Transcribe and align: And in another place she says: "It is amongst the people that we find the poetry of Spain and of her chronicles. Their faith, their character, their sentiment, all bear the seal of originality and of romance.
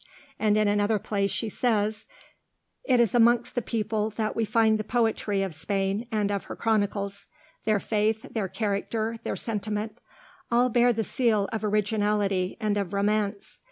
And 0.39 0.57
in 0.57 0.67
another 0.67 0.97
place 0.97 1.29
she 1.29 1.47
says: 1.47 2.07
"It 2.83 2.99
is 2.99 3.13
amongst 3.13 3.53
the 3.53 3.61
people 3.61 4.09
that 4.09 4.35
we 4.35 4.45
find 4.45 4.79
the 4.79 4.83
poetry 4.83 5.43
of 5.43 5.53
Spain 5.53 6.07
and 6.11 6.31
of 6.31 6.45
her 6.45 6.55
chronicles. 6.55 7.27
Their 7.65 7.79
faith, 7.79 8.23
their 8.33 8.47
character, 8.47 9.17
their 9.21 9.35
sentiment, 9.35 9.99
all 10.49 10.69
bear 10.69 10.91
the 10.91 11.03
seal 11.03 11.47
of 11.53 11.63
originality 11.63 12.57
and 12.59 12.77
of 12.77 12.93
romance. 12.93 13.59